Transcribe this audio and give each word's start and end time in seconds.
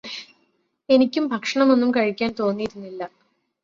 എനിക്കും 0.89 1.27
ഭക്ഷണമൊന്നും 1.27 1.91
കഴിക്കാൻ 1.91 2.35
തോന്നിയിരുന്നില്ലാ 2.39 3.09